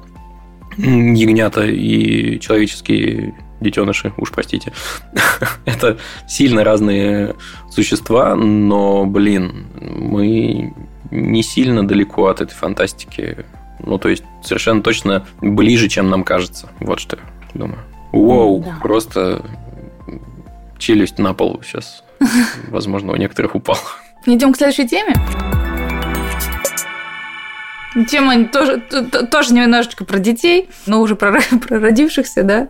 [0.77, 4.73] ягнята и человеческие детеныши, уж простите.
[5.65, 7.35] Это сильно разные
[7.71, 10.75] существа, но, блин, мы
[11.11, 13.45] не сильно далеко от этой фантастики.
[13.81, 16.69] Ну, то есть, совершенно точно ближе, чем нам кажется.
[16.81, 17.23] Вот что я
[17.55, 17.79] думаю.
[18.13, 18.79] Воу, да.
[18.81, 19.45] просто
[20.79, 22.05] челюсть на пол сейчас,
[22.69, 23.79] возможно, у некоторых упал.
[24.27, 25.15] Идем к следующей теме.
[28.09, 28.83] Тема тоже,
[29.31, 32.69] тоже немножечко про детей, но уже про, про родившихся, да.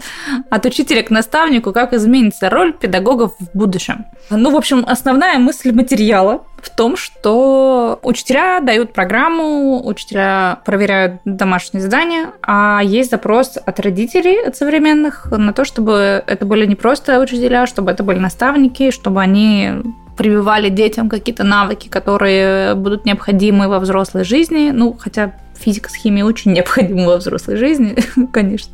[0.50, 4.04] От учителя к наставнику, как изменится роль педагогов в будущем.
[4.30, 11.82] Ну, в общем, основная мысль материала в том, что учителя дают программу, учителя проверяют домашние
[11.82, 17.20] задания, а есть запрос от родителей, от современных, на то, чтобы это были не просто
[17.20, 19.72] учителя, чтобы это были наставники, чтобы они
[20.16, 24.70] прививали детям какие-то навыки, которые будут необходимы во взрослой жизни.
[24.72, 27.96] Ну, хотя физика с химией очень необходима во взрослой жизни,
[28.32, 28.72] конечно.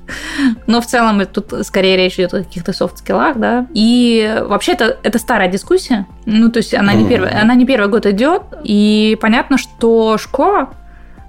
[0.67, 3.67] Но в целом тут скорее речь идет о каких-то софт-скиллах, да.
[3.75, 6.07] И вообще это, это старая дискуссия.
[6.27, 8.43] Ну, то есть она не, первый, она не первый год идет.
[8.65, 10.71] И понятно, что школа,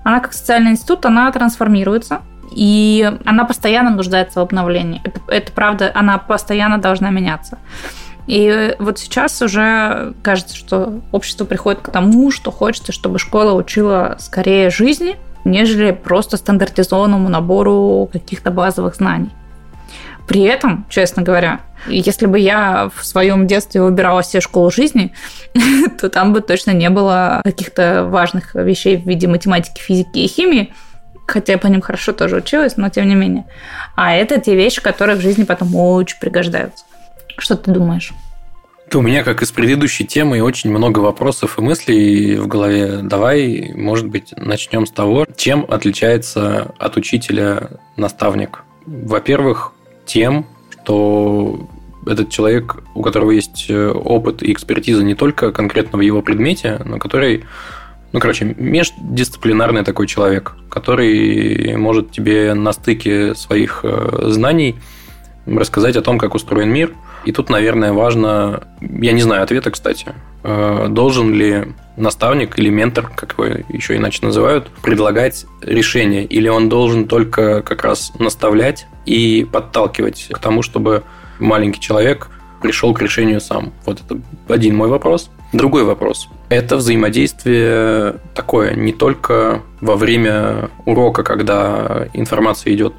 [0.03, 2.21] она как социальный институт, она трансформируется.
[2.53, 5.01] И она постоянно нуждается в обновлении.
[5.05, 7.57] Это, это правда, она постоянно должна меняться.
[8.31, 14.15] И вот сейчас уже кажется, что общество приходит к тому, что хочется, чтобы школа учила
[14.19, 19.31] скорее жизни, нежели просто стандартизованному набору каких-то базовых знаний.
[20.29, 25.13] При этом, честно говоря, если бы я в своем детстве выбирала себе школу жизни,
[25.99, 30.73] то там бы точно не было каких-то важных вещей в виде математики, физики и химии,
[31.27, 33.43] хотя я по ним хорошо тоже училась, но тем не менее.
[33.97, 36.85] А это те вещи, которые в жизни потом очень пригождаются.
[37.37, 38.11] Что ты думаешь?
[38.93, 42.99] У меня, как и с предыдущей темой, очень много вопросов и мыслей в голове.
[43.01, 48.63] Давай, может быть, начнем с того, чем отличается от учителя наставник.
[48.85, 49.71] Во-первых,
[50.05, 51.69] тем, что
[52.05, 56.81] этот человек, у которого есть э, опыт и экспертиза не только конкретно в его предмете,
[56.83, 57.45] но который,
[58.11, 64.75] ну, короче, междисциплинарный такой человек, который может тебе на стыке своих э, знаний
[65.45, 70.13] рассказать о том, как устроен мир– и тут, наверное, важно, я не знаю ответа, кстати,
[70.43, 76.67] э, должен ли наставник или ментор, как его еще иначе называют, предлагать решение, или он
[76.67, 81.03] должен только как раз наставлять и подталкивать к тому, чтобы
[81.39, 82.29] маленький человек
[82.61, 83.71] пришел к решению сам.
[83.85, 85.29] Вот это один мой вопрос.
[85.53, 86.27] Другой вопрос.
[86.49, 92.93] Это взаимодействие такое не только во время урока, когда информация идет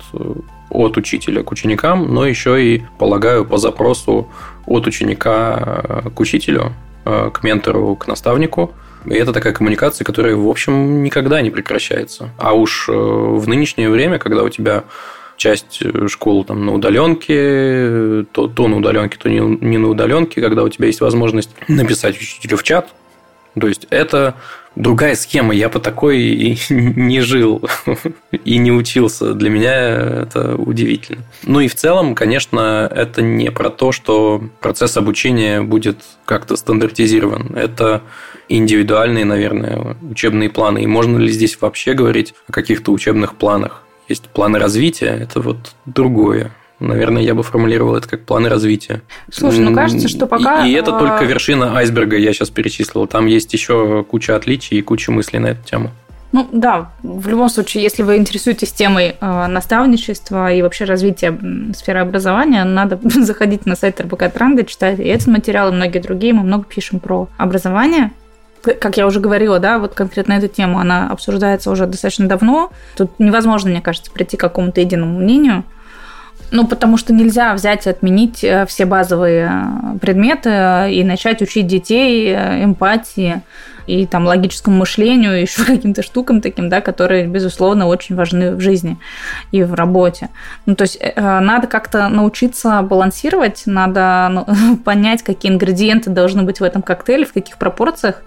[0.73, 4.29] от учителя к ученикам, но еще и, полагаю, по запросу
[4.67, 6.73] от ученика э, к учителю,
[7.05, 8.73] э, к ментору, к наставнику.
[9.05, 12.31] И это такая коммуникация, которая, в общем, никогда не прекращается.
[12.39, 14.85] А уж э, в нынешнее время, когда у тебя
[15.37, 20.63] часть школ там на удаленке, то, то на удаленке, то не, не на удаленке, когда
[20.63, 22.91] у тебя есть возможность написать учителю в чат.
[23.59, 24.35] То есть это
[24.77, 25.55] другая схема.
[25.55, 27.63] Я по такой и не жил
[28.45, 29.35] и не учился.
[29.35, 29.75] Для меня
[30.23, 31.23] это удивительно.
[31.45, 37.55] Ну и в целом, конечно, это не про то, что процесс обучения будет как-то стандартизирован.
[37.57, 38.03] Это
[38.49, 40.83] индивидуальные, наверное, учебные планы.
[40.83, 43.83] И можно ли здесь вообще говорить о каких-то учебных планах?
[44.09, 46.53] Есть планы развития, это вот другое.
[46.83, 49.03] Наверное, я бы формулировал это как планы развития.
[49.31, 50.67] Слушай, ну кажется, что пока...
[50.67, 53.07] И, и это а, только вершина айсберга, я сейчас перечислил.
[53.07, 55.91] Там есть еще куча отличий и куча мыслей на эту тему.
[56.33, 61.39] Ну да, в любом случае, если вы интересуетесь темой э, наставничества и вообще развития
[61.77, 66.33] сферы образования, надо заходить на сайт РБК Тренды, читать и этот материал, и многие другие.
[66.33, 68.13] Мы много пишем про образование.
[68.63, 72.71] Как я уже говорила, да, вот конкретно эту тему, она обсуждается уже достаточно давно.
[72.97, 75.65] Тут невозможно, мне кажется, прийти к какому-то единому мнению.
[76.53, 81.41] Ну, потому что нельзя взять и отменить э, все базовые э, предметы э, и начать
[81.41, 83.41] учить детей эмпатии
[83.87, 88.61] и там логическому мышлению, и еще каким-то штукам таким, да, которые, безусловно, очень важны в
[88.61, 88.99] жизни
[89.51, 90.29] и в работе.
[90.67, 96.65] Ну, то есть надо как-то научиться балансировать, надо ну, понять, какие ингредиенты должны быть в
[96.65, 98.23] этом коктейле, в каких пропорциях,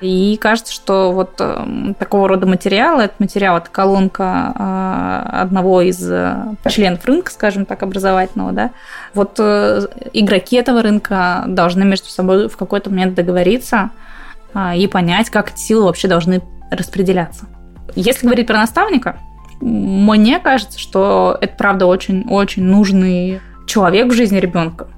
[0.00, 6.00] и кажется, что вот э, такого рода материалы, это материал, это колонка э, одного из
[6.10, 8.70] э, членов рынка, скажем так, образовательного, да,
[9.14, 13.90] вот игроки этого рынка должны между собой в какой-то момент договориться
[14.74, 17.46] и понять, как эти силы вообще должны распределяться.
[17.94, 19.18] Если говорить про наставника,
[19.60, 24.88] мне кажется, что это правда очень-очень нужный человек в жизни ребенка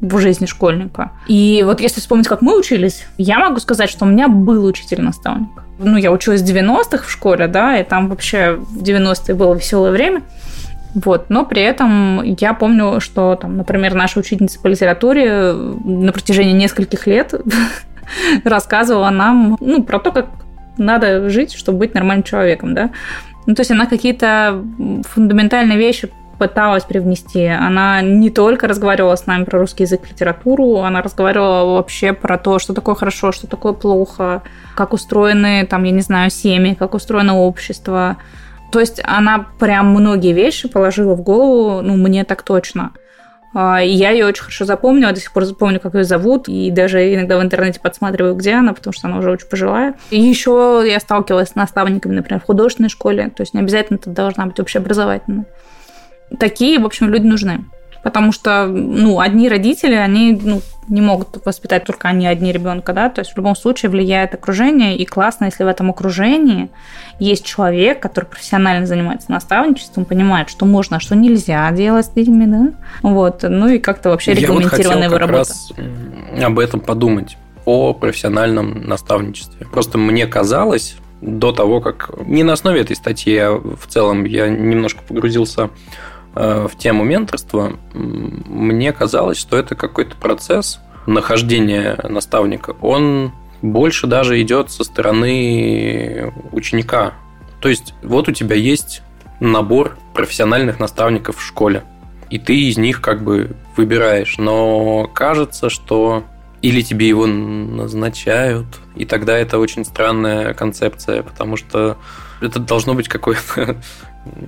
[0.00, 1.12] в жизни школьника.
[1.28, 5.48] И вот если вспомнить, как мы учились, я могу сказать, что у меня был учитель-наставник.
[5.78, 9.90] Ну, я училась в 90-х в школе, да, и там вообще в 90-е было веселое
[9.90, 10.22] время.
[10.94, 16.52] Вот, но при этом я помню, что там, например, наша учительница по литературе на протяжении
[16.52, 17.32] нескольких лет
[18.44, 20.26] рассказывала нам ну, про то, как
[20.78, 22.90] надо жить, чтобы быть нормальным человеком, да.
[23.46, 24.64] Ну, то есть она какие-то
[25.08, 27.44] фундаментальные вещи пыталась привнести.
[27.44, 32.58] Она не только разговаривала с нами про русский язык, литературу, она разговаривала вообще про то,
[32.58, 34.42] что такое хорошо, что такое плохо,
[34.74, 38.16] как устроены, там, я не знаю, семьи, как устроено общество.
[38.72, 42.92] То есть она прям многие вещи положила в голову, ну, мне так точно.
[43.52, 47.14] А, я ее очень хорошо запомнила, до сих пор запомню, как ее зовут, и даже
[47.14, 49.94] иногда в интернете подсматриваю, где она, потому что она уже очень пожилая.
[50.08, 54.08] И еще я сталкивалась с наставниками, например, в художественной школе, то есть не обязательно это
[54.08, 55.44] должна быть общеобразовательная.
[56.38, 57.64] Такие, в общем, люди нужны.
[58.02, 63.10] Потому что, ну, одни родители, они ну, не могут воспитать только они одни ребенка, да,
[63.10, 66.70] то есть в любом случае влияет окружение, и классно, если в этом окружении
[67.18, 72.46] есть человек, который профессионально занимается наставничеством, понимает, что можно, а что нельзя делать с детьми,
[72.46, 75.72] да, вот, ну и как-то вообще регламентированная Я вот хотел как раз
[76.42, 79.66] об этом подумать, о профессиональном наставничестве.
[79.66, 82.10] Просто мне казалось, до того, как...
[82.26, 85.70] Не на основе этой статьи, а в целом я немножко погрузился
[86.34, 92.76] в тему менторства, мне казалось, что это какой-то процесс нахождения наставника.
[92.80, 97.14] Он больше даже идет со стороны ученика.
[97.60, 99.02] То есть вот у тебя есть
[99.40, 101.82] набор профессиональных наставников в школе,
[102.30, 104.38] и ты из них как бы выбираешь.
[104.38, 106.24] Но кажется, что
[106.62, 111.96] или тебе его назначают, и тогда это очень странная концепция, потому что
[112.40, 113.76] это должно быть какое-то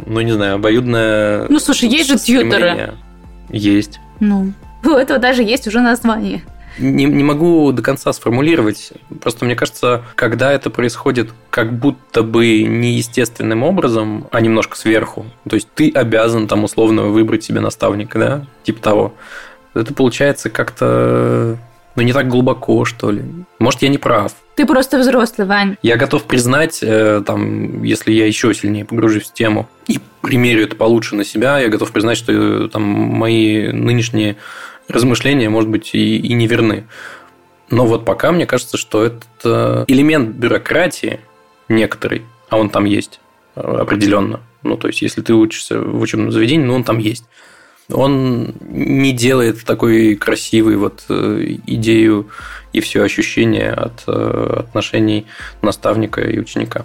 [0.07, 1.47] ну, не знаю, обоюдное...
[1.49, 2.95] Ну, слушай, есть же тьютеры.
[3.51, 4.01] Есть.
[4.21, 4.53] Ну,
[4.85, 6.43] у этого даже есть уже название.
[6.79, 8.93] Не, не могу до конца сформулировать.
[9.21, 15.55] Просто мне кажется, когда это происходит как будто бы неестественным образом, а немножко сверху, то
[15.55, 19.15] есть ты обязан там условно выбрать себе наставника, да, типа того,
[19.75, 21.59] это получается как-то
[21.95, 23.23] ну, не так глубоко, что ли.
[23.59, 24.33] Может, я не прав.
[24.55, 25.77] Ты просто взрослый, Вань.
[25.83, 30.77] Я готов признать, э, там, если я еще сильнее погружусь в тему и примерю это
[30.77, 34.37] получше на себя, я готов признать, что э, там мои нынешние
[34.89, 36.87] размышления, может быть, и, и не верны.
[37.71, 41.21] Но вот пока мне кажется, что это элемент бюрократии
[41.69, 43.21] некоторый, а он там есть
[43.57, 44.41] э, определенно.
[44.63, 47.25] Ну, то есть, если ты учишься в учебном заведении, ну, он там есть
[47.91, 52.29] он не делает такой красивой вот э, идею
[52.73, 55.27] и все ощущение от э, отношений
[55.61, 56.85] наставника и ученика.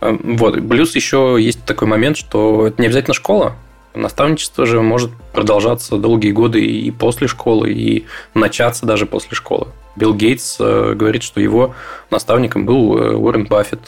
[0.00, 0.54] Э, вот.
[0.68, 3.56] Плюс еще есть такой момент, что это не обязательно школа.
[3.94, 9.68] Наставничество же может продолжаться долгие годы и после школы, и начаться даже после школы.
[9.94, 11.76] Билл Гейтс говорит, что его
[12.10, 13.78] наставником был Уоррен Баффет,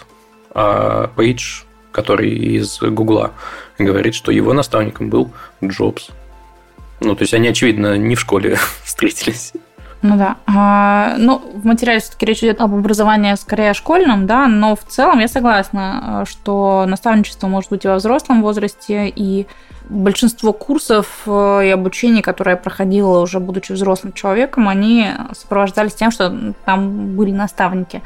[0.55, 3.33] а Пейдж, который из Гугла,
[3.81, 5.33] говорит, что его наставником был
[5.65, 6.11] Джобс.
[7.01, 9.53] Ну, то есть они, очевидно, не в школе встретились.
[10.03, 10.37] Ну да.
[10.47, 15.19] А, ну, в материале все-таки речь идет об образовании скорее школьном, да, но в целом
[15.19, 19.47] я согласна, что наставничество может быть и во взрослом возрасте, и
[19.89, 26.11] большинство курсов э, и обучений, которые я проходила уже будучи взрослым человеком, они сопровождались тем,
[26.11, 28.03] что там были наставники.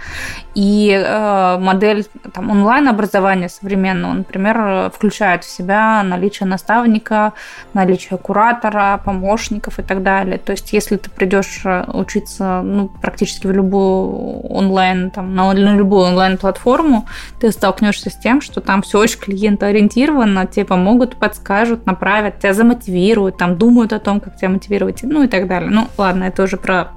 [0.55, 7.33] И э, модель онлайн-образования современного, например, включает в себя наличие наставника,
[7.75, 10.38] наличие куратора, помощников и так далее.
[10.38, 15.77] То есть, если ты придешь э, учиться ну, практически в любую онлайн, там, на, на
[15.77, 17.07] любую онлайн-платформу,
[17.40, 22.54] ты столкнешься с тем, что там все очень клиентоориентировано, тебе помогут, подскажут, подскажут, направят, тебя
[22.54, 25.70] замотивируют, там думают о том, как тебя мотивировать, ну и так далее.
[25.70, 26.88] Ну, ладно, это уже про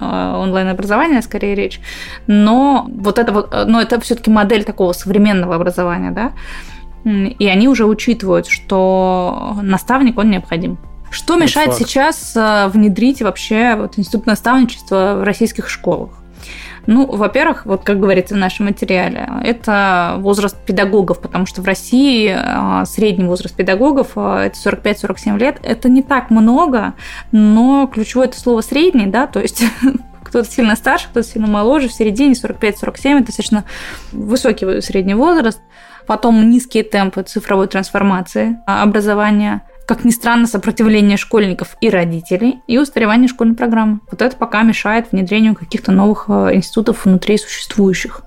[0.00, 1.80] э, онлайн-образование, скорее речь.
[2.26, 6.32] Но вот это вот, э, но это все-таки модель такого современного образования, да.
[7.04, 10.78] И они уже учитывают, что наставник, он необходим.
[11.10, 11.80] Что мешает факт.
[11.80, 16.19] сейчас э, внедрить вообще вот институт наставничества в российских школах?
[16.86, 22.34] Ну, во-первых, вот как говорится в нашем материале, это возраст педагогов, потому что в России
[22.34, 25.58] а, средний возраст педагогов а, это 45-47 лет.
[25.62, 26.94] Это не так много,
[27.32, 29.62] но ключевое это слово средний, да, то есть
[30.24, 33.64] кто-то сильно старше, кто-то сильно моложе, в середине 45-47 это достаточно
[34.12, 35.60] высокий средний возраст.
[36.06, 43.26] Потом низкие темпы цифровой трансформации образования как ни странно, сопротивление школьников и родителей и устаревание
[43.26, 43.98] школьной программы.
[44.08, 48.22] Вот это пока мешает внедрению каких-то новых э, институтов внутри существующих.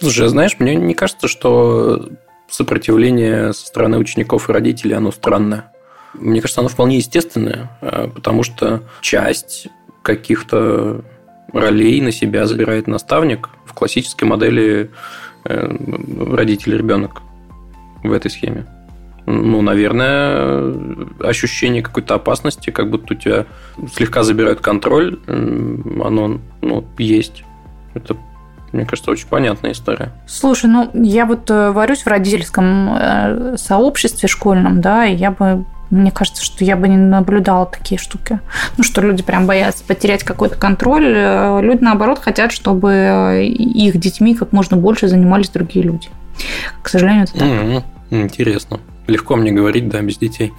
[0.00, 2.08] Слушай, а знаешь, мне не кажется, что
[2.48, 5.72] сопротивление со стороны учеников и родителей, оно странное.
[6.14, 9.66] Мне кажется, оно вполне естественное, э, потому что часть
[10.02, 11.02] каких-то
[11.52, 14.92] ролей на себя забирает наставник в классической модели
[15.46, 15.68] э,
[16.30, 17.22] родитель-ребенок
[18.04, 18.68] в этой схеме
[19.28, 20.74] ну, наверное,
[21.20, 23.46] ощущение какой-то опасности, как будто у тебя
[23.94, 27.44] слегка забирают контроль, оно ну, есть.
[27.92, 28.16] Это
[28.72, 30.12] Мне кажется, очень понятная история.
[30.26, 35.64] Слушай, ну я вот э, варюсь в родительском э, сообществе школьном, да, и я бы
[35.90, 38.40] мне кажется, что я бы не наблюдала такие штуки.
[38.76, 41.12] Ну, что люди прям боятся потерять какой-то контроль.
[41.14, 46.08] Э, люди, наоборот, хотят, чтобы их детьми как можно больше занимались другие люди.
[46.82, 47.48] К сожалению, это так.
[47.48, 47.82] Mm-hmm.
[48.10, 48.80] Интересно.
[49.08, 50.52] Легко мне говорить, да, без детей.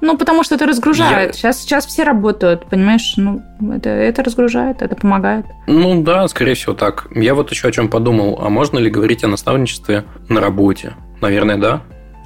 [0.00, 1.28] Ну, потому что это разгружает.
[1.28, 1.32] Я...
[1.32, 3.14] Сейчас, сейчас все работают, понимаешь?
[3.16, 3.40] Ну,
[3.72, 5.46] это, это разгружает, это помогает.
[5.68, 7.06] Ну да, скорее всего так.
[7.14, 8.40] Я вот еще о чем подумал.
[8.42, 10.94] А можно ли говорить о наставничестве на работе?
[11.20, 11.82] Наверное, да.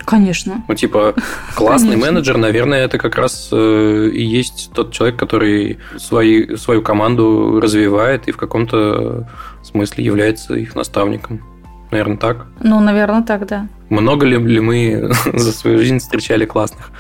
[0.07, 0.65] Конечно.
[0.69, 1.15] Ну, типа,
[1.55, 2.13] классный Конечно.
[2.13, 8.29] менеджер, наверное, это как раз э, и есть тот человек, который свои, свою команду развивает
[8.29, 9.29] и в каком-то
[9.63, 11.43] смысле является их наставником.
[11.91, 12.47] Наверное, так?
[12.61, 13.69] Ну, наверное, так, да.
[13.89, 16.91] Много ли, ли мы за свою жизнь встречали классных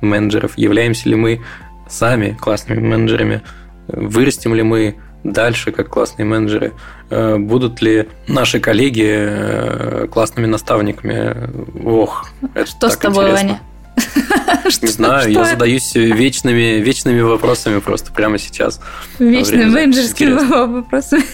[0.00, 0.56] менеджеров?
[0.56, 1.42] Являемся ли мы
[1.88, 3.42] сами классными менеджерами?
[3.88, 6.72] Вырастем ли мы дальше как классные менеджеры?
[7.10, 11.50] Э, будут ли наши коллеги э, классными наставниками?
[11.84, 13.48] Ох, это Что с тобой, интересно.
[13.48, 13.60] Ваня?
[14.82, 18.80] Не знаю, я задаюсь вечными, вечными вопросами просто прямо сейчас.
[19.18, 20.32] Вечными менеджерскими
[20.74, 21.24] вопросами.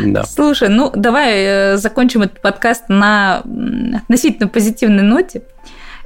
[0.00, 0.24] Да.
[0.24, 3.42] Слушай, ну давай э, закончим этот подкаст на
[4.02, 5.42] относительно позитивной ноте.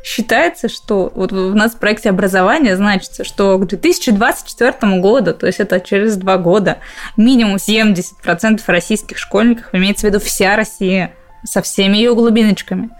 [0.02, 5.60] Считается, что вот у нас в проекте образования значится, что к 2024 году, то есть
[5.60, 6.78] это через два года,
[7.18, 11.14] минимум 70% российских школьников, имеется в виду вся Россия,
[11.44, 12.90] со всеми ее глубиночками.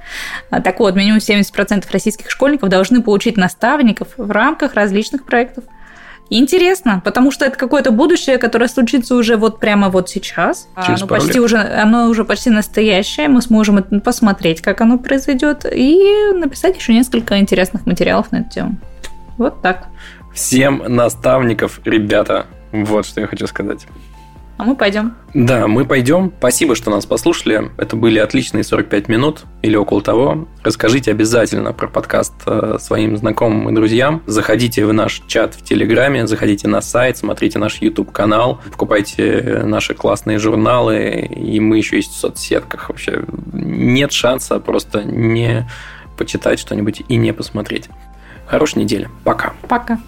[0.51, 5.65] А, так вот, минимум 70% российских школьников должны получить наставников в рамках различных проектов.
[6.33, 10.69] интересно, потому что это какое-то будущее, которое случится уже вот прямо вот сейчас.
[10.77, 11.43] А, Через оно почти лет.
[11.43, 13.29] уже, оно уже почти настоящее.
[13.29, 15.99] Мы сможем посмотреть, как оно произойдет, и
[16.33, 18.77] написать еще несколько интересных материалов на эту тему.
[19.39, 19.89] Вот так.
[20.33, 22.47] Всем наставников, ребята.
[22.71, 23.87] Вот что я хочу сказать.
[24.61, 25.15] А мы пойдем.
[25.33, 26.35] Да, мы пойдем.
[26.37, 27.71] Спасибо, что нас послушали.
[27.79, 30.49] Это были отличные 45 минут или около того.
[30.63, 34.23] Расскажите обязательно про подкаст э, своим знакомым и друзьям.
[34.27, 40.39] Заходите в наш чат в Телеграме, заходите на сайт, смотрите наш YouTube-канал, покупайте наши классные
[40.39, 42.91] журналы, и мы еще есть в соцсетках.
[42.91, 45.67] Вообще нет шанса просто не
[46.19, 47.89] почитать что-нибудь и не посмотреть.
[48.47, 49.09] Хорошей недели.
[49.25, 49.55] Пока.
[49.67, 49.99] Пока.